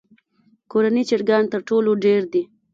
[0.71, 2.43] کورني چرګان تر ټولو ډېر دي.